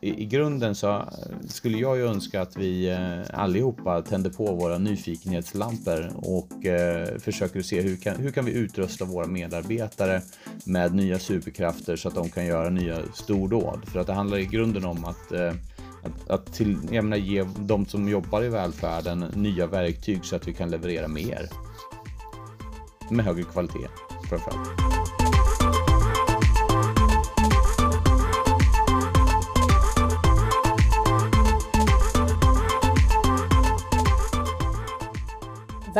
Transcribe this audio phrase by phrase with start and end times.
[0.00, 1.08] i, i grunden så
[1.48, 7.62] skulle jag ju önska att vi eh, allihopa tänder på våra nyfikenhetslampor och eh, försöker
[7.62, 10.22] se hur kan, hur kan vi utrusta våra medarbetare
[10.64, 13.80] med nya superkrafter så att de kan göra nya stordåd.
[13.84, 15.52] För att det handlar i grunden om att eh,
[16.02, 20.48] att, att till, jag menar, ge de som jobbar i välfärden nya verktyg så att
[20.48, 21.48] vi kan leverera mer.
[23.10, 23.88] Med högre kvalitet
[24.28, 24.89] framförallt.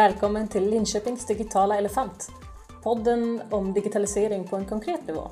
[0.00, 2.30] Välkommen till Linköpings digitala elefant.
[2.82, 5.30] Podden om digitalisering på en konkret nivå.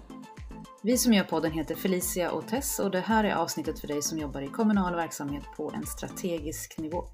[0.83, 4.03] Vi som gör podden heter Felicia och Tess och det här är avsnittet för dig
[4.03, 7.05] som jobbar i kommunal verksamhet på en strategisk nivå.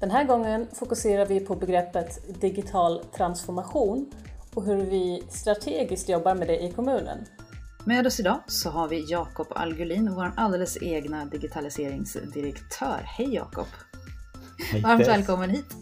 [0.00, 4.12] Den här gången fokuserar vi på begreppet digital transformation
[4.54, 7.26] och hur vi strategiskt jobbar med det i kommunen.
[7.84, 13.00] Med oss idag så har vi Jakob Algulin, vår alldeles egna digitaliseringsdirektör.
[13.04, 13.66] Hej Jakob!
[14.82, 15.74] Varmt välkommen hit!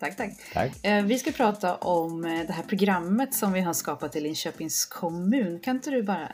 [0.00, 0.32] Tack, tack.
[0.52, 0.84] tack.
[0.84, 4.86] Eh, vi ska prata om eh, det här programmet som vi har skapat i Linköpings
[4.86, 5.60] kommun.
[5.60, 6.32] Kan inte du bara,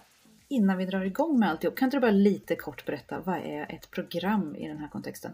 [0.48, 3.72] innan vi drar igång med alltihop, kan inte du bara lite kort berätta vad är
[3.72, 5.32] ett program i den här kontexten?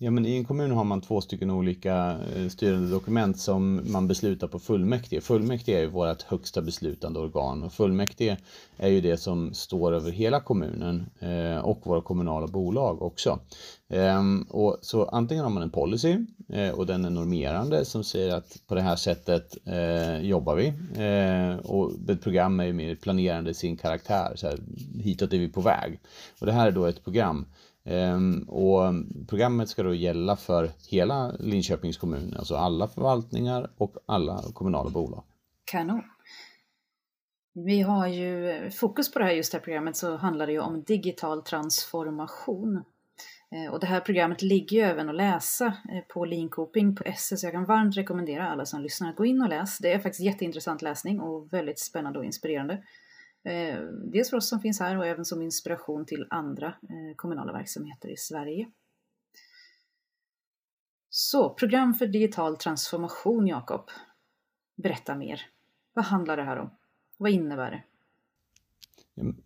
[0.00, 4.08] Ja, men I en kommun har man två stycken olika eh, styrande dokument som man
[4.08, 5.20] beslutar på fullmäktige.
[5.20, 8.36] Fullmäktige är ju vårt högsta beslutande organ och fullmäktige
[8.76, 13.38] är ju det som står över hela kommunen eh, och våra kommunala bolag också.
[13.88, 16.16] Ehm, och så antingen har man en policy
[16.48, 19.56] eh, och den är normerande som säger att på det här sättet
[20.20, 20.72] jobbar vi.
[21.64, 24.58] och ett program är ju mer planerande i sin karaktär, så här,
[25.02, 26.00] hitåt är vi på väg.
[26.40, 27.46] Och det här är då ett program
[27.90, 28.92] Ehm, och
[29.28, 35.24] programmet ska då gälla för hela Linköpings kommun, alltså alla förvaltningar och alla kommunala bolag.
[35.64, 36.02] Kanon.
[37.54, 40.60] Vi har ju fokus på det här just det här programmet så handlar det ju
[40.60, 42.84] om digital transformation.
[43.50, 47.52] Ehm, och det här programmet ligger ju även att läsa eh, på linkoping.se så jag
[47.52, 49.78] kan varmt rekommendera alla som lyssnar att gå in och läsa.
[49.82, 52.82] Det är faktiskt jätteintressant läsning och väldigt spännande och inspirerande.
[53.48, 53.80] Eh,
[54.12, 58.08] dels för oss som finns här och även som inspiration till andra eh, kommunala verksamheter
[58.08, 58.70] i Sverige.
[61.10, 63.90] Så, program för digital transformation, Jakob.
[64.76, 65.40] Berätta mer.
[65.92, 66.70] Vad handlar det här om?
[67.16, 67.82] Vad innebär det?
[69.20, 69.36] Mm.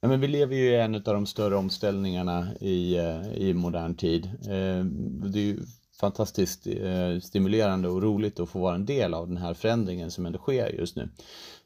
[0.00, 3.94] Ja, men vi lever ju i en av de större omställningarna i, eh, i modern
[3.94, 4.24] tid.
[4.26, 4.84] Eh,
[5.30, 5.58] det är ju
[6.00, 10.26] fantastiskt eh, stimulerande och roligt att få vara en del av den här förändringen som
[10.26, 11.08] ändå sker just nu.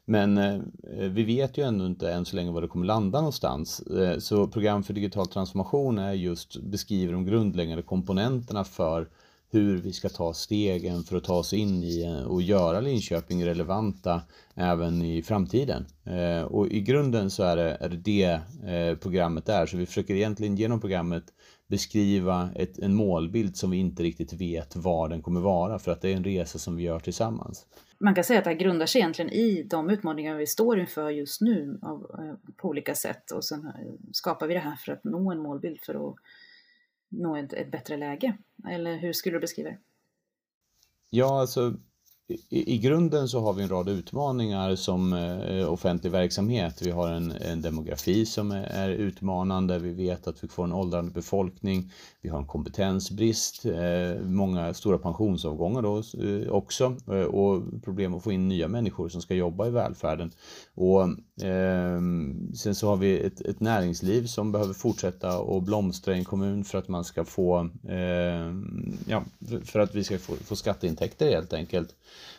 [0.05, 0.59] Men eh,
[0.97, 3.79] vi vet ju ändå inte än så länge var det kommer landa någonstans.
[3.79, 9.07] Eh, så program för digital transformation är just beskriver de grundläggande komponenterna för
[9.55, 13.45] hur vi ska ta stegen för att ta oss in i eh, och göra Linköping
[13.45, 14.21] relevanta
[14.55, 15.85] även i framtiden.
[16.03, 18.41] Eh, och i grunden så är det är det, det
[18.71, 21.23] eh, programmet är, så vi försöker egentligen genom programmet
[21.67, 26.01] beskriva ett, en målbild som vi inte riktigt vet vad den kommer vara för att
[26.01, 27.65] det är en resa som vi gör tillsammans.
[27.97, 31.09] Man kan säga att det här grundar sig egentligen i de utmaningar vi står inför
[31.09, 34.91] just nu av, eh, på olika sätt och sen eh, skapar vi det här för
[34.91, 36.15] att nå en målbild för att
[37.09, 38.37] nå ett, ett bättre läge?
[38.69, 39.77] Eller hur skulle du beskriva det?
[41.09, 41.73] Ja, alltså
[42.27, 46.81] i, I grunden så har vi en rad utmaningar som eh, offentlig verksamhet.
[46.81, 49.79] Vi har en, en demografi som är, är, utmanande.
[49.79, 51.91] Vi vet att vi får en åldrande befolkning.
[52.21, 58.23] Vi har en kompetensbrist, eh, många stora pensionsavgångar då eh, också eh, och problem att
[58.23, 60.31] få in nya människor som ska jobba i välfärden.
[60.75, 61.03] Och,
[61.41, 66.25] ehm, sen så har vi ett, ett, näringsliv som behöver fortsätta att blomstra i en
[66.25, 69.23] kommun för att man ska få, ehm, ja,
[69.63, 71.95] för att vi ska få, få skatteintäkter helt enkelt.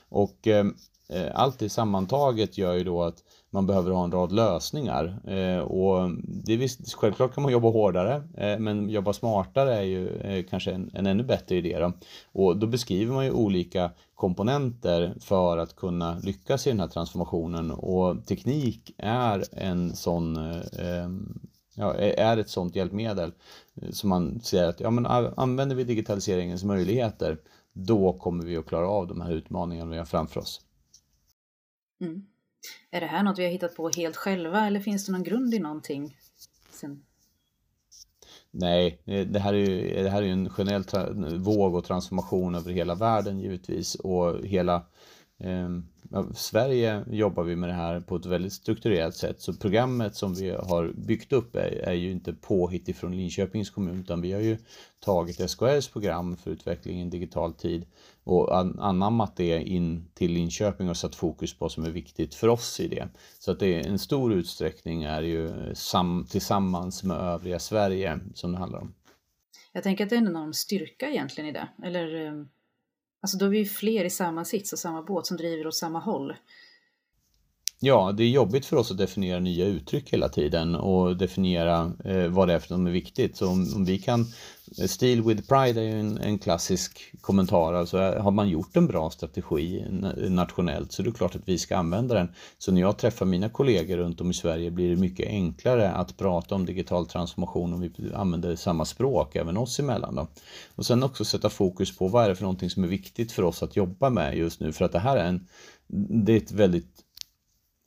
[0.08, 0.74] Och ehm,
[1.08, 5.18] eh, allt det sammantaget gör ju då att man behöver ha en rad lösningar.
[5.26, 9.82] Eh, och det är visst, självklart kan man jobba hårdare, eh, men jobba smartare är
[9.82, 11.78] ju eh, kanske en, en ännu bättre idé.
[11.78, 11.92] Då.
[12.32, 17.70] Och då beskriver man ju olika komponenter för att kunna lyckas i den här transformationen
[17.70, 21.40] och teknik är en sån eh, ehm,
[21.74, 23.32] ja, är ett sådant hjälpmedel
[23.82, 27.38] eh, som man ser att ja, men ah, använder vi digitaliseringens möjligheter
[27.78, 30.60] då kommer vi att klara av de här utmaningarna vi har framför oss.
[32.00, 32.26] Mm.
[32.90, 35.54] Är det här något vi har hittat på helt själva eller finns det någon grund
[35.54, 36.16] i någonting?
[36.70, 37.02] Sen...
[38.50, 40.84] Nej, det här är ju, det här är en generell
[41.38, 44.86] våg och transformation över hela världen givetvis och hela
[45.38, 45.86] Ehm,
[46.34, 50.50] Sverige jobbar vi med det här på ett väldigt strukturerat sätt så programmet som vi
[50.50, 54.58] har byggt upp är, är ju inte påhitt ifrån Linköpings kommun utan vi har ju
[55.00, 57.86] tagit SKRs program för utveckling i en digital tid
[58.24, 62.48] och anammat det in till Linköping och satt fokus på vad som är viktigt för
[62.48, 63.08] oss i det.
[63.38, 68.20] Så att det är en stor utsträckning är ju eh, sam, tillsammans med övriga Sverige
[68.34, 68.94] som det handlar om.
[69.72, 71.68] Jag tänker att det är en enorm styrka egentligen i det.
[71.84, 72.48] Eller ehm,
[73.20, 75.74] Alltså då är vi ju fler i samma sits och samma båt som driver åt
[75.74, 76.36] samma håll.
[77.80, 82.26] Ja, det är jobbigt för oss att definiera nya uttryck hela tiden och definiera eh,
[82.26, 83.36] vad det är som är viktigt.
[83.36, 84.20] Så om, om vi kan
[84.78, 87.74] eh, Steel with Pride är ju en, en, klassisk kommentar.
[87.74, 89.84] Alltså eh, har man gjort en bra strategi
[90.28, 92.28] nationellt så är det klart att vi ska använda den.
[92.58, 96.16] Så när jag träffar mina kollegor runt om i Sverige blir det mycket enklare att
[96.16, 100.14] prata om digital transformation om vi använder samma språk även oss emellan.
[100.14, 100.26] Då.
[100.74, 103.42] Och sen också sätta fokus på vad är det för någonting som är viktigt för
[103.42, 104.72] oss att jobba med just nu.
[104.72, 105.48] För att det här är en
[106.24, 107.05] det är ett väldigt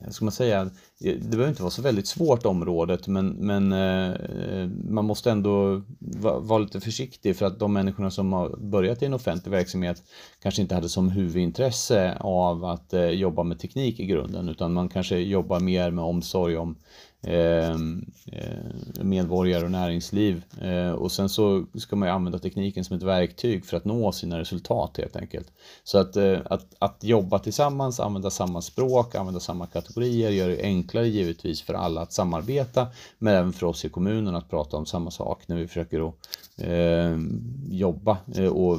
[0.00, 0.68] Eh, ska man säga, eh,
[1.00, 5.82] det behöver inte vara så väldigt svårt området men, men eh, eh man måste ändå
[5.98, 10.02] vara va lite försiktig för att de människorna som har börjat i en offentlig verksamhet
[10.42, 14.88] kanske inte hade som huvudintresse av att eh, jobba med teknik i grunden utan man
[14.88, 16.76] kanske jobbar mer med omsorg om
[17.22, 20.44] Ehm, eh, medborgare och näringsliv.
[20.60, 24.12] Eh, och sen så ska man ju använda tekniken som ett verktyg för att nå
[24.12, 25.52] sina resultat helt enkelt.
[25.84, 30.62] Så att, eh, att, att jobba tillsammans, använda samma språk, använda samma kategorier gör det
[30.62, 32.86] enklare givetvis för alla att samarbeta
[33.18, 36.14] men även för oss i kommunen att prata om samma sak när vi försöker att
[36.60, 37.18] eh,
[37.70, 38.78] jobba eh, och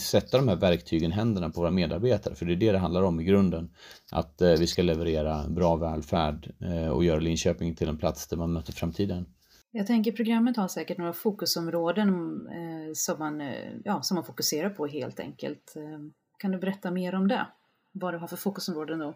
[0.00, 3.02] sätta de här verktygen i händerna på våra medarbetare för det är det det handlar
[3.02, 3.70] om i grunden.
[4.12, 8.36] Att eh, vi ska leverera bra välfärd eh, och göra Linköping till en plats där
[8.36, 9.26] man möter framtiden.
[9.74, 12.08] Jag tänker programmet har säkert några fokusområden
[12.46, 15.76] eh, som, man, eh, ja, som man fokuserar på helt enkelt.
[15.76, 16.00] Eh,
[16.38, 17.46] kan du berätta mer om det?
[17.92, 19.14] Vad du har för fokusområden då?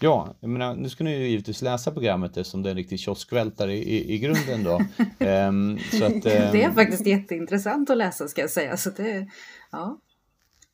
[0.00, 3.00] Ja, jag menar, nu ska ni ju givetvis läsa programmet eftersom det är en riktig
[3.00, 4.80] kioskvältare i, i, i grunden då.
[5.26, 6.20] um, så att, um...
[6.22, 8.76] Det är faktiskt jätteintressant att läsa ska jag säga.
[8.76, 9.28] Så det,
[9.72, 9.98] ja.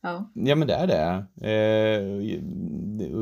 [0.02, 0.30] Ja.
[0.34, 1.24] ja men det är det.
[1.48, 2.02] Eh,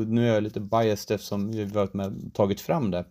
[0.07, 3.05] nu är jag lite biased eftersom vi varit med och tagit fram det.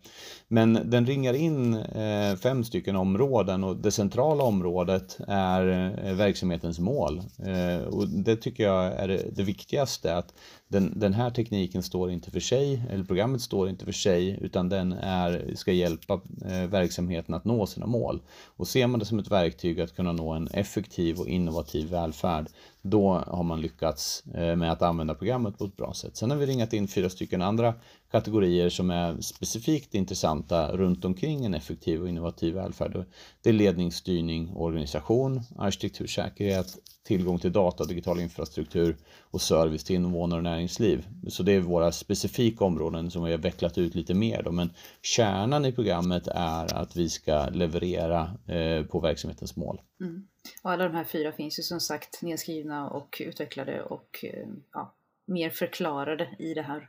[0.48, 6.78] Men den ringar in eh, fem stycken områden och det centrala området är eh, verksamhetens
[6.78, 7.22] mål.
[7.46, 10.16] Eh, och det tycker jag är det, det viktigaste.
[10.16, 10.34] att
[10.68, 14.68] den, den här tekniken står inte för sig, eller programmet står inte för sig, utan
[14.68, 18.20] den är, ska hjälpa eh, verksamheten att nå sina mål.
[18.46, 22.46] Och ser man det som ett verktyg att kunna nå en effektiv och innovativ välfärd,
[22.82, 26.16] då har man lyckats eh, med att använda programmet på ett bra sätt.
[26.16, 27.74] Sen har vi ringat in fyra stycken andra
[28.10, 33.04] kategorier som är specifikt intressanta runt omkring en effektiv och innovativ välfärd.
[33.42, 36.66] Det är ledningsstyrning, organisation, arkitektur, säkerhet,
[37.02, 41.06] tillgång till data, digital infrastruktur och service till invånare och näringsliv.
[41.28, 44.42] Så det är våra specifika områden som vi har vecklat ut lite mer.
[44.42, 44.52] Då.
[44.52, 44.70] Men
[45.02, 49.80] kärnan i programmet är att vi ska leverera eh, på verksamhetens mål.
[50.00, 50.26] Mm.
[50.62, 54.94] Och alla de här fyra finns ju som sagt nedskrivna och utvecklade och eh, ja,
[55.26, 56.88] mer förklarade i det här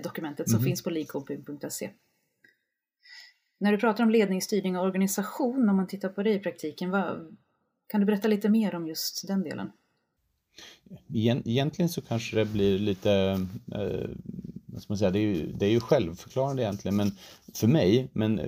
[0.00, 0.64] dokumentet som mm.
[0.64, 1.90] finns på leagueopen.se.
[3.58, 7.36] När du pratar om ledningsstyrning och organisation, om man tittar på det i praktiken, vad,
[7.86, 9.72] kan du berätta lite mer om just den delen?
[11.44, 13.12] Egentligen så kanske det blir lite,
[13.74, 14.08] eh,
[14.66, 17.10] vad ska man säga, det är, ju, det är ju självförklarande egentligen, men
[17.54, 18.38] för mig, men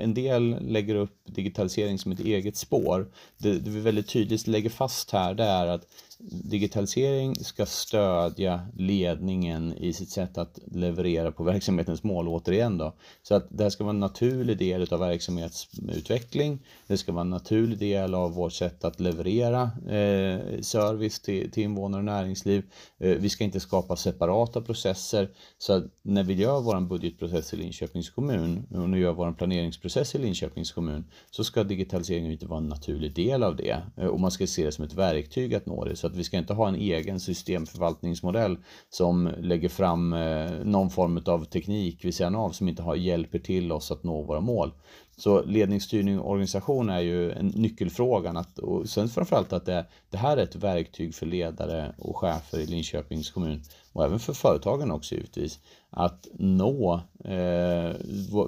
[0.00, 3.12] en del lägger upp digitalisering som ett eget spår.
[3.38, 5.86] Det, det vi väldigt tydligt lägger fast här, det är att
[6.30, 12.94] digitalisering ska stödja ledningen i sitt sätt att leverera på verksamhetens mål återigen då.
[13.22, 16.58] Så att det här ska vara en naturlig del av verksamhetsutveckling.
[16.86, 21.62] Det ska vara en naturlig del av vårt sätt att leverera eh, service till, till
[21.62, 22.64] invånare och näringsliv.
[22.98, 25.30] Eh, vi ska inte skapa separata processer.
[25.58, 30.14] Så att när vi gör vår budgetprocess i Linköpings kommun och nu gör vår planeringsprocess
[30.14, 33.82] i Linköpings kommun så ska digitaliseringen inte vara en naturlig del av det.
[33.96, 35.96] Eh, och man ska se det som ett verktyg att nå det.
[35.96, 38.58] Så att vi ska inte ha en egen systemförvaltningsmodell
[38.90, 43.38] som lägger fram eh, någon form av teknik vid sidan av som inte har, hjälper
[43.38, 44.72] till oss att nå våra mål.
[45.16, 48.36] Så ledningsstyrning och organisation är ju en nyckelfrågan.
[48.36, 52.58] Att, och sen framförallt att det, det här är ett verktyg för ledare och chefer
[52.58, 55.58] i Linköpings kommun och även för företagen också givetvis
[55.90, 56.94] att nå
[57.24, 57.92] eh,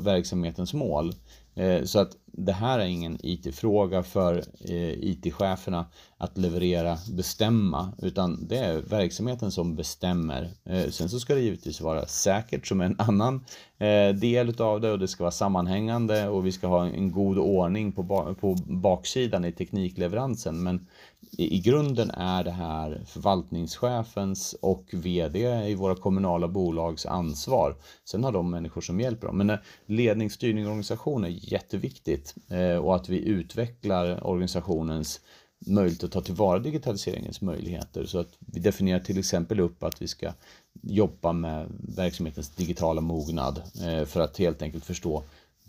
[0.00, 1.12] verksamhetens mål.
[1.54, 5.86] Eh, så att det här är ingen IT-fråga för eh, IT-cheferna
[6.18, 10.50] att leverera, bestämma, utan det är verksamheten som bestämmer.
[10.64, 13.44] Eh, sen så ska det givetvis vara säkert som en annan
[13.78, 17.38] eh, del utav det och det ska vara sammanhängande och vi ska ha en god
[17.38, 20.62] ordning på, på baksidan i teknikleveransen.
[20.62, 20.86] Men
[21.38, 27.76] i, i grunden är det här förvaltningschefens och VD i våra kommunala bolags ansvar.
[28.04, 29.38] Sen har de människor som hjälper dem.
[29.38, 35.20] Men eh, ledning, styrning och organisation är jätteviktigt viktigt eh, och att vi utvecklar organisationens
[35.66, 38.06] möjlighet att ta tillvara digitaliseringens möjligheter.
[38.06, 40.32] Så att vi definierar till exempel upp att vi ska
[40.82, 41.66] jobba med
[41.96, 45.22] verksamhetens digitala mognad eh, för att helt enkelt förstå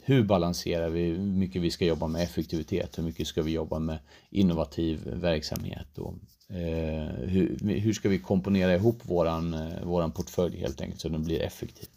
[0.03, 3.79] hur balanserar vi, hur mycket vi ska jobba med effektivitet, hur mycket ska vi jobba
[3.79, 3.99] med
[4.29, 6.13] innovativ verksamhet och
[6.49, 11.41] eh, hur, hur ska vi komponera ihop våran, våran portfölj helt enkelt så den blir
[11.41, 11.89] effektiv.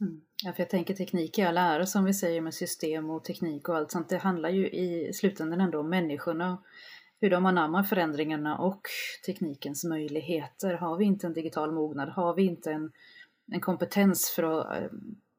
[0.00, 0.20] Mm.
[0.44, 3.68] Ja, för jag tänker teknik i all ära som vi säger med system och teknik
[3.68, 4.08] och allt sånt.
[4.08, 6.62] Det handlar ju i slutändan ändå om människorna
[7.20, 8.80] hur de anammar förändringarna och
[9.26, 10.74] teknikens möjligheter.
[10.74, 12.92] Har vi inte en digital mognad, har vi inte en,
[13.52, 14.88] en kompetens för att eh,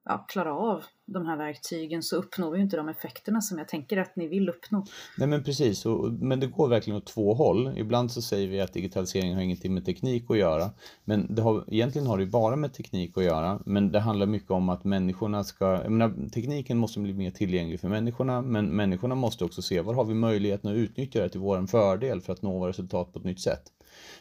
[0.09, 3.97] ja, klara av de här verktygen så uppnår vi inte de effekterna som jag tänker
[3.97, 4.85] att ni vill uppnå.
[5.17, 7.73] Nej men precis, och, men det går verkligen åt två håll.
[7.77, 10.69] Ibland så säger vi att digitalisering har ingenting med teknik att göra.
[11.05, 13.59] Men det har, egentligen har det bara med teknik att göra.
[13.65, 17.79] Men det handlar mycket om att människorna ska, jag menar, tekniken måste bli mer tillgänglig
[17.79, 18.41] för människorna.
[18.41, 22.21] Men människorna måste också se var har vi möjligheten att utnyttja det till vår fördel
[22.21, 23.63] för att nå våra resultat på ett nytt sätt.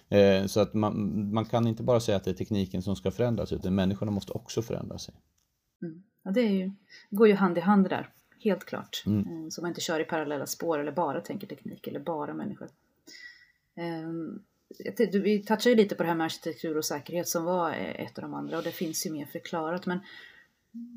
[0.08, 3.10] Eh, så att man, man kan inte bara säga att det är tekniken som ska
[3.10, 5.14] förändras utan människorna måste också förändra sig.
[5.82, 6.02] Mm.
[6.22, 6.72] Ja, det ju,
[7.10, 8.08] går ju hand i hand där,
[8.44, 9.02] helt klart.
[9.06, 9.20] Mm.
[9.20, 12.68] Eh, så man inte kör i parallella spår eller bara tänker teknik eller bara människor.
[13.76, 14.42] Ehm,
[15.12, 18.22] vi touchade lite på det här med arkitektur och säkerhet som var eh, ett av
[18.22, 19.86] de andra och det finns ju mer förklarat.
[19.86, 19.98] Men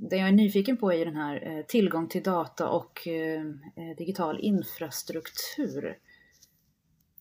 [0.09, 3.07] det jag är nyfiken på är ju den här eh, tillgång till data och
[3.97, 5.97] digital infrastruktur.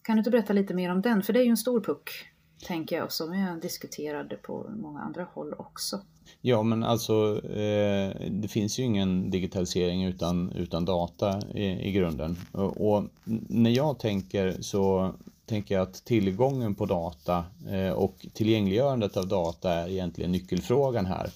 [0.03, 1.23] Kan du inte berätta lite mer om den?
[1.23, 2.30] För det är ju en stor puck,
[2.67, 6.01] tänker jag, som är diskuterade på många andra håll också.
[6.41, 12.37] Ja, men alltså eh, det finns ju ingen digitalisering utan, utan data i, i grunden.
[12.53, 13.05] Och, och,
[13.49, 15.13] när jag tänker så
[15.47, 21.31] tänker jag att tillgången på data eh, och tillgängliggörandet av data är egentligen nyckelfrågan här.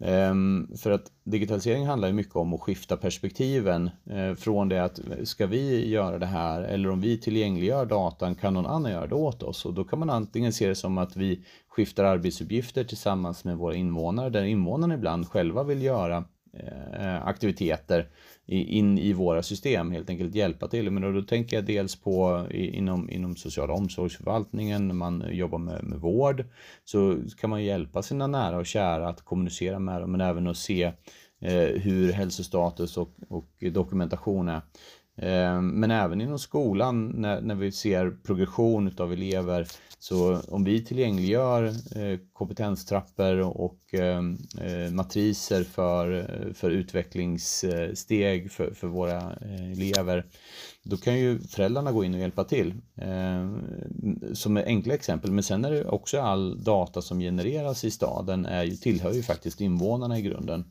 [0.00, 5.00] Ehm, för att digitalisering handlar ju mycket om att skifta perspektiven eh, från det att
[5.24, 6.62] ska vi göra det här?
[6.62, 9.64] Eller om vi tillgängliggör datan kan någon annan göra det åt oss?
[9.64, 13.74] Och då kan man antingen se det som att vi skiftar arbetsuppgifter tillsammans med våra
[13.74, 18.08] invånare där invånarna ibland själva vill göra eh, aktiviteter
[18.46, 20.90] in i våra system, helt enkelt hjälpa till.
[20.90, 25.98] Men då tänker jag dels på inom, inom sociala omsorgsförvaltningen, när man jobbar med, med
[25.98, 26.44] vård,
[26.84, 30.56] så kan man hjälpa sina nära och kära att kommunicera med dem, men även att
[30.56, 30.82] se
[31.40, 34.60] eh, hur hälsostatus och, och dokumentation är.
[35.16, 39.66] Eh, men även inom skolan när, när vi ser progression utav elever
[40.04, 44.18] så om vi tillgängliggör eh, kompetenstrappor och eh,
[44.60, 49.32] eh, matriser för, för utvecklingssteg för, för våra
[49.72, 50.26] elever
[50.82, 52.74] då kan ju föräldrarna gå in och hjälpa till
[54.32, 55.30] som enkla exempel.
[55.30, 59.22] Men sen är det också all data som genereras i staden är ju, tillhör ju
[59.22, 60.64] faktiskt invånarna i grunden.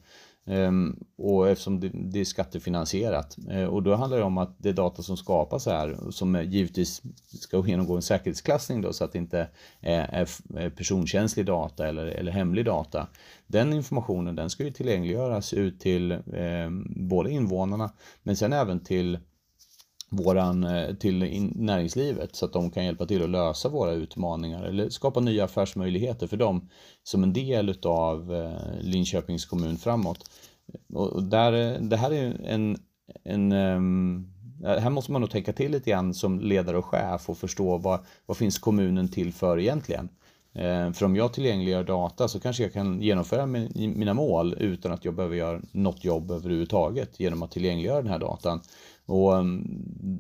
[0.46, 3.38] Ehm, och eftersom det, är skattefinansierat.
[3.50, 7.68] Eh, och då handlar det om att det data som skapas här, som givetvis ska
[7.68, 9.48] genomgå en säkerhetsklassning då så att det inte
[9.82, 13.08] är, är personkänslig data eller, eller hemlig data.
[13.48, 17.92] Den informationen den ska ju tillgängliggöras ut till eh, både invånarna
[18.24, 19.20] men sen även till
[20.16, 24.90] våran, eh, till näringslivet så att de kan hjälpa till att lösa våra utmaningar eller
[24.90, 26.70] skapa nya affärsmöjligheter för dem
[27.04, 30.30] som en del utav eh, Linköpings kommun framåt.
[30.94, 32.78] Och där, eh, det här är en,
[33.24, 34.30] en ehm,
[34.64, 38.00] här måste man nog tänka till lite grann som ledare och chef och förstå vad,
[38.26, 40.10] vad finns kommunen till för egentligen?
[40.94, 45.14] För om jag tillgängliggör data så kanske jag kan genomföra mina mål utan att jag
[45.14, 48.62] behöver göra något jobb överhuvudtaget genom att tillgängliggöra den här datan.
[49.06, 49.64] Och mm,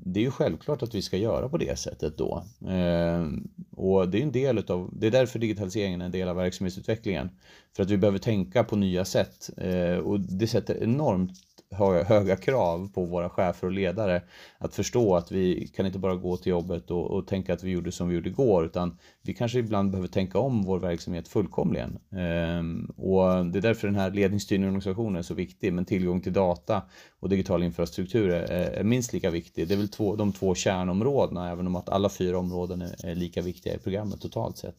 [0.06, 2.44] det är ju självklart att vi ska göra på det sättet då.
[2.68, 6.36] Ehm, och det är en del utav, det är därför digitaliseringen är en del av
[6.36, 7.30] verksamhetsutvecklingen.
[7.75, 11.32] För att vi behöver tänka på nya sätt ehm, och det sätter enormt
[11.74, 14.22] höga krav på våra chefer och ledare
[14.58, 17.72] att förstå att vi kan inte bara gå till jobbet och, och, tänka att vi
[17.72, 22.00] gjorde som vi gjorde igår utan vi kanske ibland behöver tänka om vår verksamhet fullkomligen.
[22.12, 26.22] Ehm, och det är därför den här ledningsstyrningen och organisationen är så viktig men tillgång
[26.22, 26.82] till data
[27.20, 29.68] och digital infrastruktur är, är minst lika viktig.
[29.68, 33.15] Det är väl två, de två kärnområdena även om att alla fyra områden är, är
[33.15, 34.75] lika viktiga i programmet totalt sett.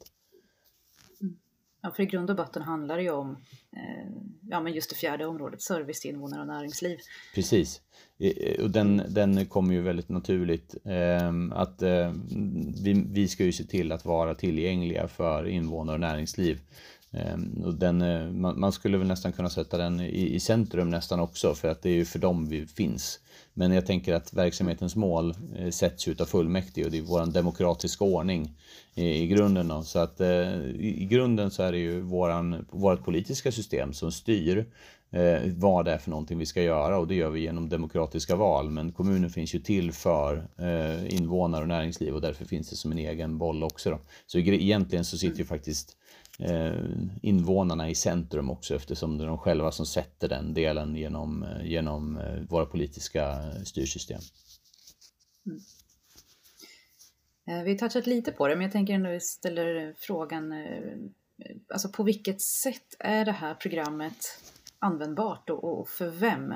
[1.84, 3.30] Ja, för i grund och botten handlar det ju om
[3.76, 4.10] eh,
[4.50, 6.98] ja, men just det fjärde området, service till invånare och näringsliv.
[7.34, 7.80] Precis.
[8.18, 10.74] Eh, och den, den kommer ju väldigt naturligt.
[10.84, 12.12] Eh, att eh,
[12.82, 16.60] vi, vi ska ju se till att vara tillgängliga för invånare och näringsliv.
[17.12, 21.20] Ehm, och den, eh, man, skulle väl nästan kunna sätta den i, i centrum nästan
[21.20, 23.20] också för att det är ju för dem vi finns.
[23.54, 27.26] Men jag tänker att verksamhetens mål eh, sätts ut av fullmäktige och det är vår
[27.26, 28.56] demokratiska ordning
[28.94, 29.68] i, i grunden.
[29.68, 29.82] Då.
[29.82, 34.66] Så att eh, i grunden så är det ju våran, vårt politiska system som styr
[35.10, 38.36] eh, vad det är för någonting vi ska göra och det gör vi genom demokratiska
[38.36, 38.70] val.
[38.70, 42.92] Men kommunen finns ju till för eh, invånare och näringsliv och därför finns det som
[42.92, 43.90] en egen boll också.
[43.90, 43.98] Då.
[44.26, 46.03] Så egentligen så sitter ju faktiskt Eh,
[47.22, 51.66] invånarna i centrum också eftersom det är de själva som sätter den delen genom, eh,
[51.66, 54.20] genom eh, våra politiska styrsystem.
[55.46, 55.60] Mm.
[57.64, 60.52] Vi har touchat lite på det men jag tänker ändå ställer frågan
[61.68, 64.16] Alltså på vilket sätt är det här programmet
[64.78, 66.52] användbart och för vem?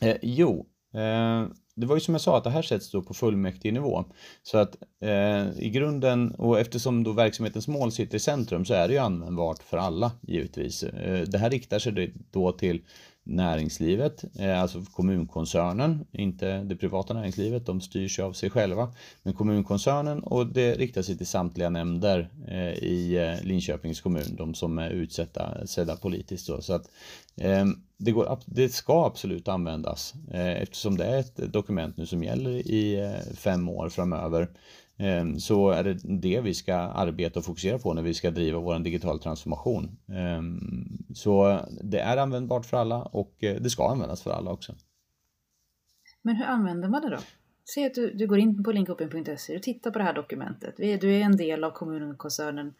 [0.00, 3.02] Eh, jo, eh, Eh, det var ju som jag sa att det här sätts då
[3.02, 4.04] på fullmäktigenivå.
[4.42, 8.88] Så att eh, i grunden och eftersom då verksamhetens mål sitter i centrum så är
[8.88, 10.82] det ju användbart för alla givetvis.
[10.82, 12.82] Eh, det här riktar sig då till
[13.24, 18.92] näringslivet, eh, alltså kommunkoncernen, inte det privata näringslivet, de styrs av sig själva.
[19.22, 24.54] Men kommunkoncernen och det riktar sig till samtliga nämnder eh, i eh, Linköpings kommun, de
[24.54, 26.46] som är utsedda sedda politiskt.
[26.46, 26.60] Då.
[26.60, 26.90] Så att,
[27.96, 33.14] det, går, det ska absolut användas eftersom det är ett dokument nu som gäller i
[33.36, 34.48] fem år framöver
[35.02, 38.58] Ehm, så är det det vi ska arbeta och fokusera på när vi ska driva
[38.58, 39.98] vår digital transformation.
[40.08, 40.58] Ehm,
[41.14, 44.74] så det är användbart för alla och eh, det ska användas för alla också.
[46.22, 47.18] Men hur använder man det då?
[47.74, 50.74] Säg att du, du går in på linkopen.se och tittar på det här dokumentet.
[50.76, 52.74] Du är en del av kommunkoncernen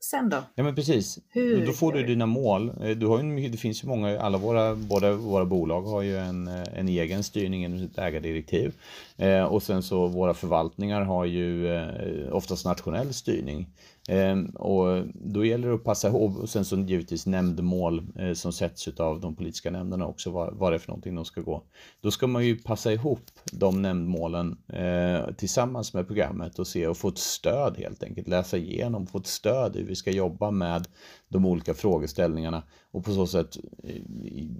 [0.00, 0.42] sen då?
[0.54, 1.18] Ja men precis.
[1.28, 2.72] Hur då får du dina mål.
[2.82, 6.18] Eh, du har ju, det finns ju många, alla våra, båda våra bolag har ju
[6.18, 8.72] en, eh, en egen styrning inom sitt ägardirektiv.
[9.16, 13.66] Eh, och sen så våra förvaltningar har ju eh, oftast nationell styrning.
[14.10, 18.52] Ehm, och då gäller det att passa ihop och sen så givetvis nämndmål eh, som
[18.52, 21.62] sätts av de politiska nämnderna också vad, det är för någonting de ska gå.
[22.00, 23.20] Då ska man ju passa ihop
[23.52, 28.28] de nämndmålen eh, tillsammans med programmet och se och få ett stöd helt enkelt.
[28.28, 30.86] Läsa igenom, få ett stöd i hur vi ska jobba med
[31.28, 34.02] de olika frågeställningarna och på så sätt eh,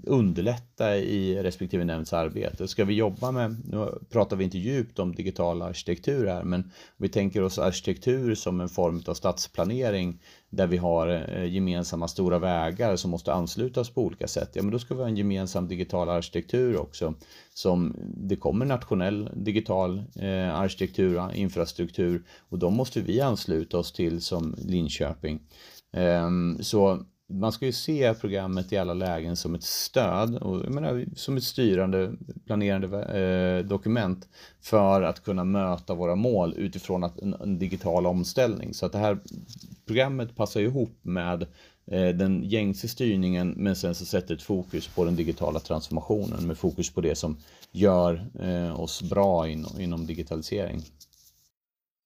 [0.03, 2.67] underlätta i respektive nämnds arbete.
[2.67, 7.09] Ska vi jobba med, nu pratar vi inte djupt om digital arkitektur här, men vi
[7.09, 12.95] tänker oss arkitektur som en form av stadsplanering där vi har eh, gemensamma stora vägar
[12.95, 14.49] som måste anslutas på olika sätt.
[14.53, 17.13] Ja, men då ska vi ha en gemensam digital arkitektur också.
[17.53, 24.21] Som det kommer nationell digital eh, arkitektur, infrastruktur och de måste vi ansluta oss till
[24.21, 25.39] som Linköping.
[25.93, 30.73] Ehm, så man ska ju se programmet i alla lägen som ett stöd och jag
[30.73, 32.13] menar, som ett styrande,
[32.45, 34.29] planerande eh, dokument
[34.61, 38.73] för att kunna möta våra mål utifrån att en, en, digital omställning.
[38.73, 39.19] Så att det här
[39.85, 41.41] programmet passar ihop med
[41.85, 46.57] eh, den gängse styrningen men sen så sätter ett fokus på den digitala transformationen med
[46.57, 47.37] fokus på det som
[47.71, 50.81] gör eh, oss bra in, inom digitalisering.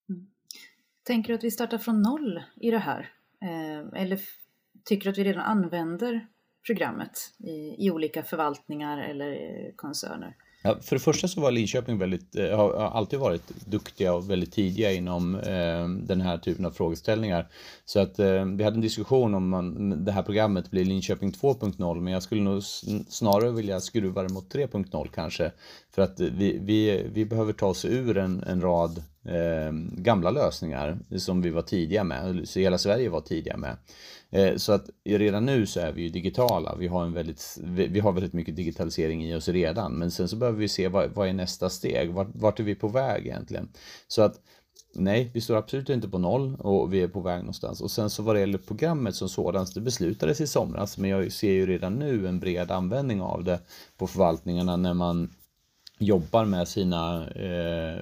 [0.09, 0.27] Mm.
[1.03, 3.09] Tänker du att vi startar från noll i det här?
[3.41, 4.19] Eh, eller
[4.85, 6.27] tycker du att vi redan använder
[6.65, 10.35] programmet i, i olika förvaltningar eller eh, koncerner?
[10.65, 14.51] Ja, för det första så var Linköping väldigt, eh, har alltid varit duktiga och väldigt
[14.51, 17.47] tidiga inom eh, den här typen av frågeställningar.
[17.85, 22.01] Så att eh, vi hade en diskussion om man, det här programmet blir Linköping 2.0
[22.01, 22.63] men jag skulle nog
[23.09, 25.51] snarare vilja skruva det mot 3.0 kanske.
[25.95, 30.99] För att vi, vi, vi behöver ta oss ur en, en rad eh, gamla lösningar
[31.17, 33.77] som vi var tidiga med, så hela Sverige var tidiga med.
[34.29, 36.75] Eh, så att redan nu så är vi ju digitala.
[36.79, 39.93] Vi har, en väldigt, vi har väldigt mycket digitalisering i oss redan.
[39.93, 42.13] Men sen så behöver vi se vad, vad är nästa steg?
[42.13, 43.69] Vart, vart är vi på väg egentligen?
[44.07, 44.39] Så att
[44.95, 47.81] nej, vi står absolut inte på noll och vi är på väg någonstans.
[47.81, 50.97] Och sen så vad det gäller programmet som sådant, det beslutades i somras.
[50.97, 53.59] Men jag ser ju redan nu en bred användning av det
[53.97, 55.29] på förvaltningarna när man
[55.97, 57.99] jobbar med sina eh,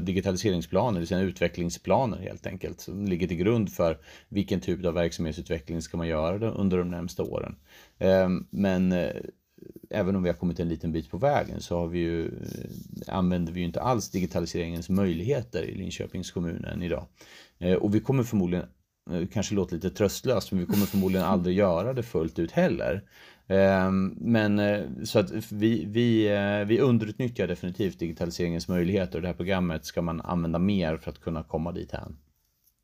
[0.00, 3.98] digitaliseringsplaner, sina utvecklingsplaner helt enkelt, som ligger till grund för
[4.28, 7.56] vilken typ av verksamhetsutveckling ska man göra under de närmsta åren.
[7.98, 9.12] Eh, men eh,
[9.90, 13.14] även om vi har kommit en liten bit på vägen så har vi ju, eh,
[13.16, 17.06] använder vi ju inte alls digitaliseringens möjligheter i Linköpings kommun än idag.
[17.58, 18.66] Eh, och vi kommer förmodligen
[19.10, 23.04] eh, kanske låter lite tröstlöst, men vi kommer förmodligen aldrig göra det fullt ut heller.
[23.50, 29.28] Ehm, men eh, så att vi, vi, eh, vi underutnyttjar definitivt digitaliseringens möjligheter och det
[29.28, 32.06] här programmet ska man använda mer för att kunna komma dit här.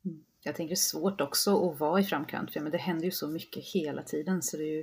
[0.05, 0.23] Mm.
[0.43, 3.11] jag tänker det är svårt också att vara i framkant för men det händer ju
[3.11, 4.79] så mycket hela tiden så det är ju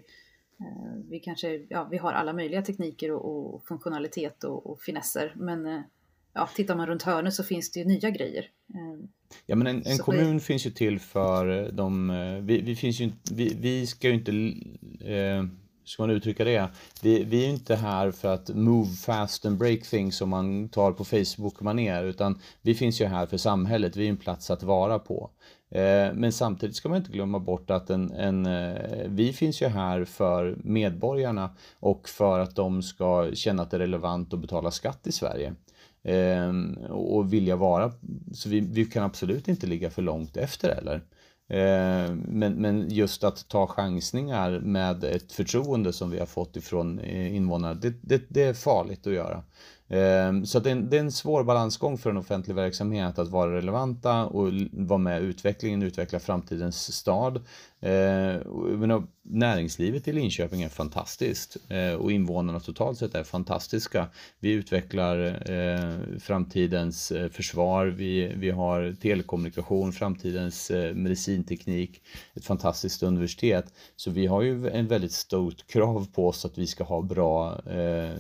[0.61, 5.33] eh, vi kanske, ja vi har alla möjliga tekniker och, och funktionalitet och, och finesser
[5.37, 5.83] men
[6.33, 8.51] ja, tittar man runt hörnet så finns det ju nya grejer.
[8.75, 9.09] Eh,
[9.47, 10.41] ja men en, en kommun det...
[10.41, 12.09] finns ju till för de,
[12.43, 14.33] vi, vi finns ju vi, vi ska ju inte
[15.13, 15.45] eh,
[15.85, 16.69] ska man uttrycka det?
[17.03, 20.93] Vi, vi är inte här för att move fast and break things som man tar
[20.93, 24.51] på Facebook man är, utan vi finns ju här för samhället, vi är en plats
[24.51, 25.31] att vara på.
[25.71, 29.67] Eh, men samtidigt ska man inte glömma bort att en, en, eh, vi finns ju
[29.67, 34.71] här för medborgarna och för att de ska känna att det är relevant att betala
[34.71, 35.55] skatt i Sverige.
[36.03, 36.53] Eh,
[36.91, 37.93] och vilja vara,
[38.33, 41.01] så vi, vi kan absolut inte ligga för långt efter heller.
[41.49, 46.99] Eh, men, men just att ta chansningar med ett förtroende som vi har fått ifrån
[46.99, 49.43] eh, invånarna, det, det, det är farligt att göra.
[49.95, 53.29] Ehm, så det är, en, det är en svår balansgång för en offentlig verksamhet att
[53.29, 57.41] vara relevanta och vara med i utvecklingen, utveckla framtidens stad.
[57.81, 64.07] Ehm, näringslivet i Linköping är fantastiskt eh, och invånarna totalt sett är fantastiska.
[64.41, 72.03] Vi utvecklar eh, framtidens eh, försvar, vi, vi har telekommunikation, framtidens medicinteknik,
[72.35, 73.73] ett fantastiskt universitet.
[73.97, 77.61] Så vi har ju en väldigt stort krav på oss att vi ska ha bra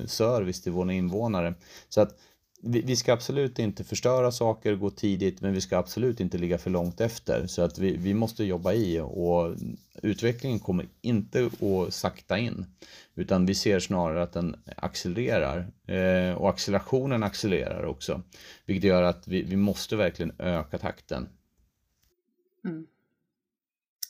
[0.06, 1.54] service till våra invånare.
[1.88, 2.18] Så att
[2.66, 6.70] vi, ska absolut inte förstöra saker, gå tidigt, men vi ska absolut inte ligga för
[6.70, 7.46] långt efter.
[7.46, 9.56] Så att vi, vi måste jobba i och
[10.02, 12.66] utvecklingen kommer inte att sakta in.
[13.14, 18.22] Utan vi ser snarare att den accelererar eh, och accelerationen accelererar också.
[18.66, 21.28] Vilket gör att vi, vi måste verkligen öka takten.
[22.64, 22.86] Mm.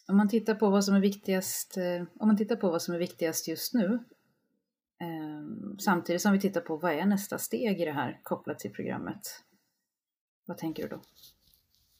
[0.08, 2.94] Om man tittar på vad som är viktigast, eh, om man tittar på vad som
[2.94, 3.98] är viktigast just nu
[5.04, 8.72] Ehm, samtidigt som vi tittar på vad är nästa steg i det här kopplat till
[8.72, 9.20] programmet.
[10.46, 11.00] Vad tänker du då?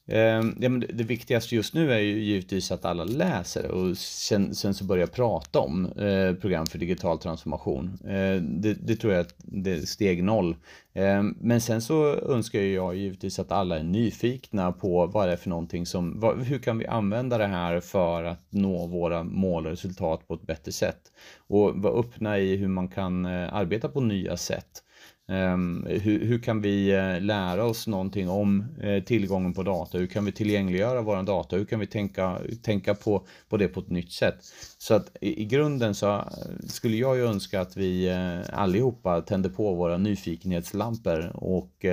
[0.07, 4.55] Ehm, ja, men det, viktigaste just nu är ju givetvis att alla läser och sen,
[4.55, 7.99] sen så börjar prata om eh, program för digital transformation.
[8.03, 10.55] Eh, det, det, tror jag att det är steg noll.
[10.93, 15.37] Eh, men sen så önskar jag givetvis att alla är nyfikna på vad det är
[15.37, 19.65] för någonting som, vad, hur kan vi använda det här för att nå våra mål
[19.65, 21.11] och resultat på ett bättre sätt?
[21.47, 24.81] Och vara öppna i hur man kan eh, arbeta på nya sätt.
[25.27, 29.97] Ehm, hur, hur, kan vi eh, lära oss någonting om eh, tillgången på data?
[29.97, 31.55] Hur kan vi tillgängliggöra våra data?
[31.55, 34.35] Hur kan vi tänka, tänka på, på det på ett nytt sätt?
[34.77, 36.23] Så att i, i grunden så eh,
[36.67, 38.09] skulle jag ju önska att vi
[38.53, 41.85] allihopa tänder på våra nyfikenhetslampor och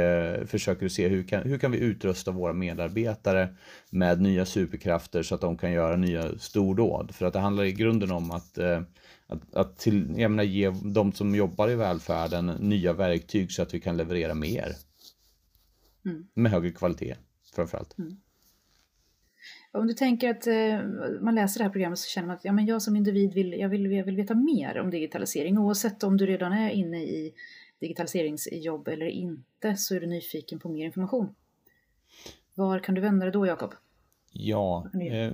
[0.46, 3.48] försöker se hur kan, hur kan vi utrusta våra medarbetare
[3.90, 7.14] med nya superkrafter så att de kan göra nya stordåd.
[7.14, 8.58] För att det handlar i grunden om att
[9.32, 13.74] att, att till, jag menar, ge de som jobbar i välfärden nya verktyg så att
[13.74, 14.72] vi kan leverera mer.
[16.04, 16.26] Mm.
[16.34, 17.16] Med högre kvalitet
[17.54, 17.98] framförallt.
[17.98, 18.16] Mm.
[19.72, 20.80] Om du tänker att eh,
[21.20, 23.52] man läser det här programmet så känner man att ja, men jag som individ vill,
[23.52, 25.58] jag vill, jag vill veta mer om digitalisering.
[25.58, 27.34] Oavsett om du redan är inne i
[27.80, 31.34] digitaliseringsjobb eller inte så är du nyfiken på mer information.
[32.54, 33.74] Var kan du vända dig då, Jakob?
[34.32, 35.32] Ja, eh,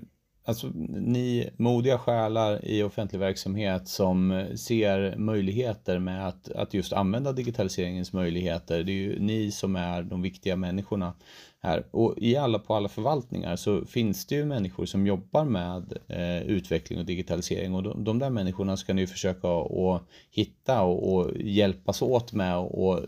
[0.48, 6.92] Alltså ni modiga själar i offentlig verksamhet som eh, ser möjligheter med att, att just
[6.92, 8.82] använda digitaliseringens möjligheter.
[8.82, 11.12] Det är ju ni som är de viktiga människorna
[11.62, 11.86] här.
[11.90, 16.42] Och i alla, på alla förvaltningar så finns det ju människor som jobbar med eh,
[16.42, 21.30] utveckling och digitalisering och de, de, där människorna ska ni försöka att hitta och, och
[21.36, 23.00] hjälpas åt med och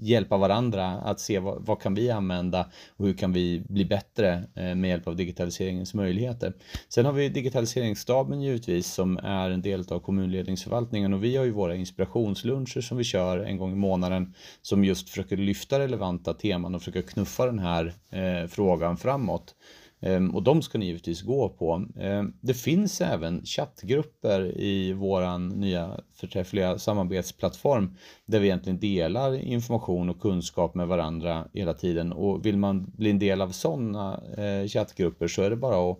[0.00, 4.44] hjälpa varandra att se vad, vad, kan vi använda och hur kan vi bli bättre
[4.54, 6.52] eh, med hjälp av digitaliseringens möjligheter.
[6.88, 11.50] Sen har vi digitaliseringsstaben givetvis som är en del av kommunledningsförvaltningen och vi har ju
[11.50, 16.74] våra inspirationsluncher som vi kör en gång i månaden som just försöker lyfta relevanta teman
[16.74, 19.54] och försöker knuffa knuffa den här eh, frågan framåt.
[20.00, 21.86] Ehm, och de ska ni givetvis gå på.
[22.00, 30.08] Ehm, det finns även chattgrupper i våran nya förträffliga samarbetsplattform där vi egentligen delar information
[30.08, 34.68] och kunskap med varandra hela tiden och vill man bli en del av sådana eh,
[34.68, 35.98] chattgrupper så är det bara att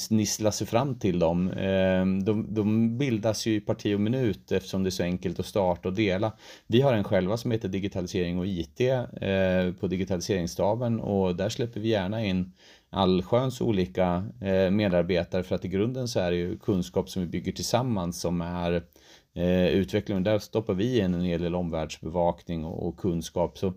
[0.00, 1.48] snissla sig fram till dem.
[1.48, 5.46] Ehm, de, de, bildas ju i parti och minut eftersom det är så enkelt att
[5.46, 6.32] starta och dela.
[6.66, 11.80] Vi har en själva som heter Digitalisering och IT eh, på Digitaliseringsstaben och där släpper
[11.80, 12.52] vi gärna in
[12.90, 17.28] allsköns olika eh, medarbetare för att i grunden så är det ju kunskap som vi
[17.28, 19.80] bygger tillsammans som är utvecklingen.
[19.80, 20.22] utveckling.
[20.22, 23.58] Där stoppar vi in en hel del omvärldsbevakning och, kunskap.
[23.58, 23.74] Så,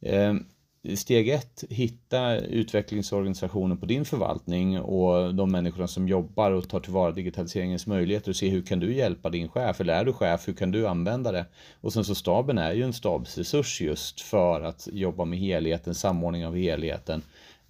[0.00, 0.34] eh,
[0.94, 7.12] steg ett, hitta utvecklingsorganisationen på din förvaltning och de människorna som jobbar och tar tillvara
[7.12, 10.52] digitaliseringens möjligheter och se hur kan du hjälpa din chef eller är du chef, hur
[10.52, 11.46] kan du använda det?
[11.80, 16.46] Och sen så staben är ju en stabsresurs just för att jobba med helheten, samordning
[16.46, 17.22] av helheten.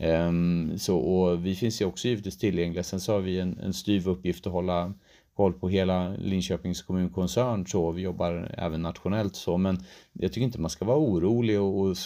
[0.03, 2.83] Ehm, så, och vi finns ju också givetvis tillgängliga.
[2.83, 4.93] Sen så har vi en, en styv uppgift att hålla
[5.37, 7.91] koll på hela Linköpings kommunkoncern så.
[7.91, 9.57] Vi jobbar även nationellt så.
[9.57, 9.79] Men
[10.12, 11.97] jag tycker inte man ska vara orolig och, och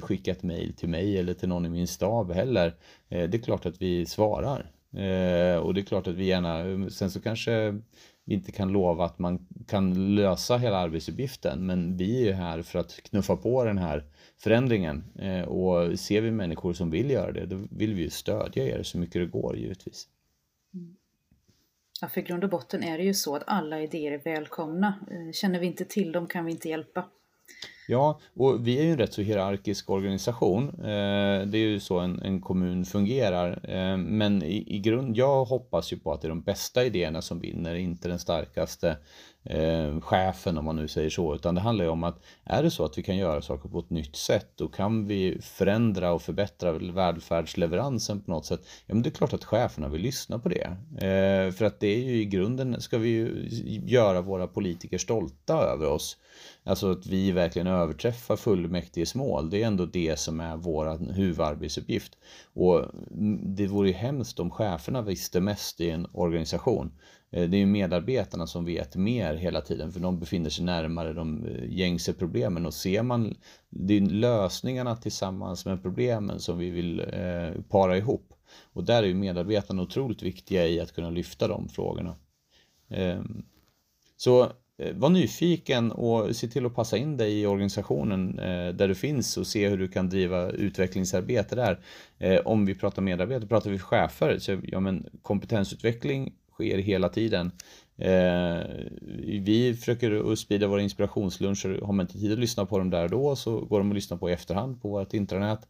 [0.00, 2.74] skicka ett mejl till mig eller till någon i min stab heller.
[3.08, 4.70] Eh, det är klart att vi svarar.
[4.92, 7.80] Eh, och det är klart att vi gärna, eh, sen så kanske
[8.24, 12.78] vi inte kan lova att man kan lösa hela arbetsuppgiften men vi är här för
[12.78, 14.04] att knuffa på den här
[14.42, 18.64] förändringen eh, och ser vi människor som vill göra det då vill vi ju stödja
[18.64, 20.08] er så mycket det går givetvis.
[20.74, 20.96] Mm.
[22.00, 24.94] Ja, för i grund och botten är det ju så att alla idéer är välkomna.
[25.10, 27.04] Eh, känner vi inte till dem kan vi inte hjälpa.
[27.88, 30.68] Ja, och vi är ju en rätt så hierarkisk organisation.
[30.68, 33.60] Eh, det är ju så en, en kommun fungerar.
[33.62, 37.22] Eh, men i, i grund, jag hoppas ju på att det är de bästa idéerna
[37.22, 38.96] som vinner, inte den starkaste
[39.44, 41.34] eh, chefen om man nu säger så.
[41.34, 43.78] Utan det handlar ju om att är det så att vi kan göra saker på
[43.78, 48.60] ett nytt sätt då kan vi förändra och förbättra välfärdsleveransen på något sätt.
[48.86, 50.76] Ja men det är klart att cheferna vill lyssna på det.
[51.06, 53.48] Eh, för att det är ju i grunden ska vi ju
[53.86, 56.16] göra våra politiker stolta över oss.
[56.64, 59.50] Alltså att vi verkligen överträffa fullmäktiges mål.
[59.50, 62.18] Det är ändå det som är vår huvudarbetsuppgift.
[62.52, 62.84] Och
[63.56, 66.92] det vore ju hemskt om cheferna visste mest i en organisation.
[67.30, 71.12] Eh, det är ju medarbetarna som vet mer hela tiden för de befinner sig närmare
[71.12, 73.34] de eh, gängse problemen och ser man
[73.68, 78.34] det är lösningarna tillsammans med problemen som vi vill eh, para ihop.
[78.72, 82.16] Och där är ju medarbetarna otroligt viktiga i att kunna lyfta de frågorna.
[82.88, 83.20] Eh,
[84.16, 88.88] så Eh, var nyfiken och se till att passa in dig i organisationen eh, där
[88.88, 91.80] du finns och se hur du kan driva utvecklingsarbete där.
[92.18, 97.52] Eh, om vi pratar medarbetare, pratar vi chefer, så ja men kompetensutveckling sker hela tiden.
[99.40, 101.80] Vi försöker att sprida våra inspirationsluncher.
[101.82, 103.94] Har man inte tid att lyssna på dem där och då så går de att
[103.94, 105.68] lyssna på i efterhand på vårt intranät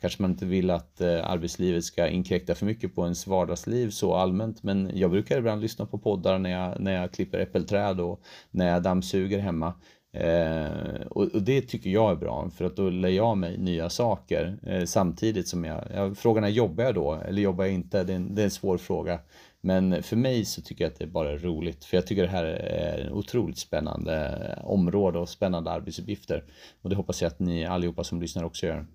[0.00, 4.14] kanske man inte vill att eh, arbetslivet ska inkräkta för mycket på ens vardagsliv så
[4.14, 4.62] allmänt.
[4.62, 8.68] Men jag brukar ibland lyssna på poddar när jag, när jag klipper äppelträd och när
[8.68, 9.74] jag dammsuger hemma.
[10.12, 13.90] Eh, och, och, det tycker jag är bra för att då lär jag mig nya
[13.90, 18.04] saker eh, samtidigt som jag, jag frågan är jobbar jag då eller jobbar jag inte?
[18.04, 19.20] Det är, en, det är en svår fråga.
[19.60, 22.28] Men för mig så tycker jag att det är bara roligt för jag tycker det
[22.28, 24.14] här är en otroligt spännande
[24.56, 26.44] eh, område och spännande arbetsuppgifter.
[26.82, 28.86] Och det hoppas jag att ni allihopa som lyssnar också gör.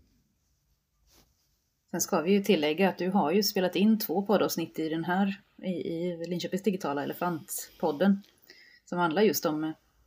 [1.94, 5.04] Sen ska vi ju tillägga att du har ju spelat in två poddavsnitt i den
[5.04, 8.24] här, i, i Linköpings digitala elefantpodden.
[8.86, 9.64] Som handlar just om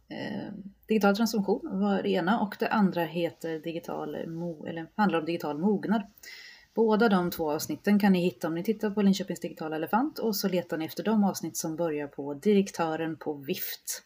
[0.09, 0.53] eh,
[0.87, 5.59] digital transformation var det ena och det andra heter digital, mo, eller handlar om digital
[5.59, 6.03] mognad.
[6.75, 10.37] Båda de två avsnitten kan ni hitta om ni tittar på Linköpings digitala elefant och
[10.37, 14.03] så letar ni efter de avsnitt som börjar på direktören på vift.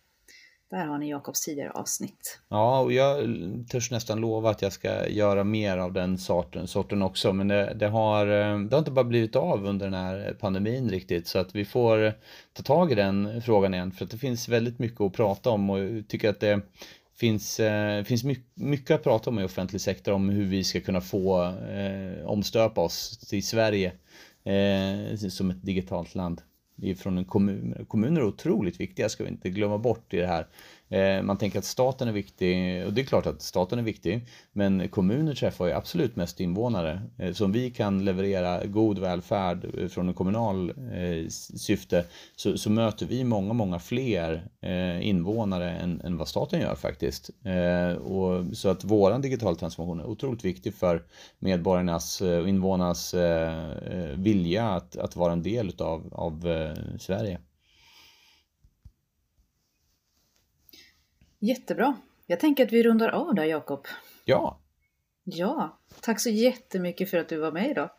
[0.71, 2.41] Där har ni Jakobs tidigare avsnitt.
[2.49, 3.29] Ja, och jag
[3.69, 7.33] törs nästan lova att jag ska göra mer av den sorten, sorten också.
[7.33, 10.91] Men det, det, har, eh, det har inte bara blivit av under den här pandemin
[10.91, 11.29] riktigt.
[11.29, 12.13] Så att vi får
[12.53, 13.93] ta tag i den frågan igen.
[13.93, 16.61] För att det finns väldigt mycket att prata om och jag tycker att det
[17.17, 20.13] finns, eh, finns mycket att prata om i offentlig sektor.
[20.13, 23.93] Om hur vi ska kunna få eh, omstöpa oss till Sverige
[24.45, 26.43] eh, som ett digitalt land
[26.99, 27.85] från en kommun.
[27.89, 30.47] Kommuner är otroligt viktiga ska vi inte glömma bort i det här.
[30.91, 34.27] Eh, man tänker att staten är viktig och det är klart att staten är viktig.
[34.53, 37.03] Men kommuner träffar ju absolut mest invånare.
[37.19, 40.75] Eh, så om vi kan leverera god välfärd eh, från en kommunal
[41.57, 42.05] syfte
[42.37, 44.49] så, så möter vi många, många fler
[45.01, 47.31] invånare än, än vad staten gör faktiskt.
[48.01, 51.03] Och, så att våran digitala transformation är otroligt viktig för
[51.39, 53.15] medborgarnas och invånarnas
[54.15, 56.47] vilja att, att vara en del utav, av
[56.99, 57.39] Sverige.
[61.41, 61.97] Jättebra.
[62.27, 63.87] Jag tänker att vi rundar av där Jakob.
[64.25, 64.61] Ja.
[65.25, 67.91] Ja, tack så jättemycket för att du var med idag.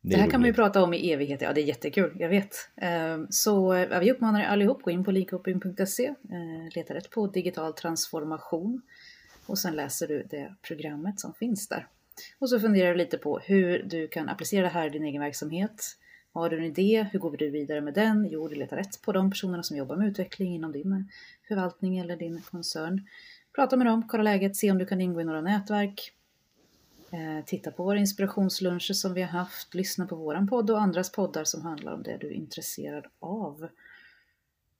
[0.00, 0.32] Det, det här roligt.
[0.32, 1.46] kan man ju prata om i evigheter.
[1.46, 2.56] Ja, det är jättekul, jag vet.
[2.76, 7.26] Ehm, så ja, vi uppmanar er allihop, gå in på linkoping.se, eh, leta rätt på
[7.26, 8.82] digital transformation
[9.46, 11.86] och sen läser du det programmet som finns där.
[12.38, 15.22] Och så funderar du lite på hur du kan applicera det här i din egen
[15.22, 15.96] verksamhet.
[16.34, 18.28] Har du en idé, hur går du vidare med den?
[18.30, 20.98] Jo, du letar rätt på de personerna som jobbar med utveckling inom din eh,
[21.48, 23.06] förvaltning eller din koncern.
[23.54, 26.12] Prata med dem, kolla läget, se om du kan ingå i några nätverk.
[27.10, 31.12] Eh, titta på våra inspirationsluncher som vi har haft, lyssna på våran podd och andras
[31.12, 33.68] poddar som handlar om det du är intresserad av.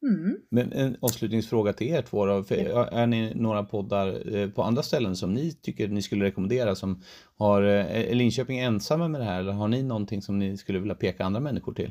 [0.04, 0.36] Mm.
[0.48, 2.44] Men en avslutningsfråga till er två då.
[2.92, 7.02] Är ni några poddar eh, på andra ställen som ni tycker ni skulle rekommendera som
[7.36, 10.78] har, eh, är Linköping ensamma med det här eller har ni någonting som ni skulle
[10.78, 11.90] vilja peka andra människor till?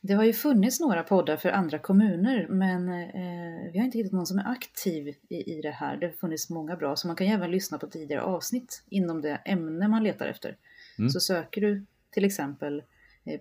[0.00, 4.12] Det har ju funnits några poddar för andra kommuner men eh, vi har inte hittat
[4.12, 5.96] någon som är aktiv i, i det här.
[5.96, 9.22] Det har funnits många bra så man kan ju även lyssna på tidigare avsnitt inom
[9.22, 10.56] det ämne man letar efter.
[10.98, 11.10] Mm.
[11.10, 12.82] Så söker du till exempel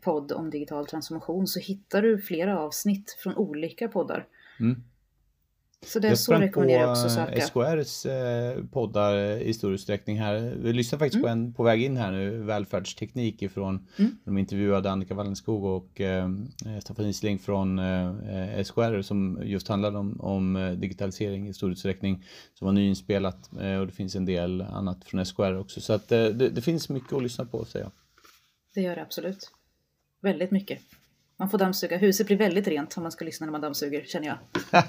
[0.02, 4.28] podd om digital transformation så hittar du flera avsnitt från olika poddar.
[4.60, 4.84] Mm.
[5.86, 7.42] Så det är så rekommenderar jag också på söka.
[7.42, 10.56] SKRs eh, poddar eh, i stor utsträckning här.
[10.62, 11.40] Vi lyssnade faktiskt på Mm.
[11.46, 14.18] en på väg in här nu, välfärdsteknik ifrån, Mm.
[14.24, 16.30] de intervjuade Annika Wallenskog och eh,
[16.82, 22.24] Staffan Isling från eh, SKR som just handlade om, om eh, digitalisering i stor utsträckning.
[22.54, 25.82] Som var nyinspelat eh, och det finns en del annat från SKR också.
[25.82, 27.92] Så att eh, det, det finns mycket att lyssna på säger jag.
[28.74, 29.52] Det gör det absolut.
[30.26, 30.82] Väldigt mycket.
[31.38, 31.98] Man får dammsuga.
[31.98, 34.38] Huset blir väldigt rent om man ska lyssna när man dammsuger, känner jag.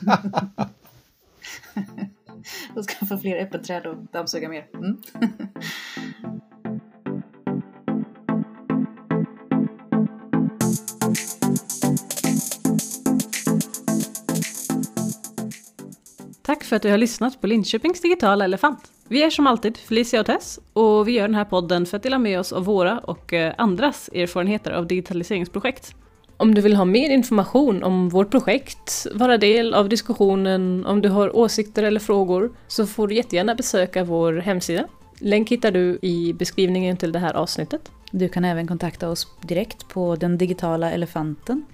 [2.75, 4.66] Då ska få fler äppelträd och dammsuga mer.
[4.75, 5.03] Mm.
[16.42, 18.96] Tack för att du har lyssnat på Linköpings digitala elefant.
[19.09, 22.03] Vi är som alltid Felicia och Tess och vi gör den här podden för att
[22.03, 25.95] dela med oss av våra och eh, andras erfarenheter av digitaliseringsprojekt.
[26.37, 31.09] Om du vill ha mer information om vårt projekt, vara del av diskussionen, om du
[31.09, 34.85] har åsikter eller frågor, så får du jättegärna besöka vår hemsida.
[35.19, 37.90] Länk hittar du i beskrivningen till det här avsnittet.
[38.11, 41.64] Du kan även kontakta oss direkt på den digitala elefanten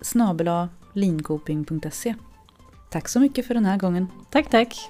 [0.00, 2.14] snabela linkoping.se.
[2.90, 4.08] Tack så mycket för den här gången.
[4.30, 4.88] Tack, tack!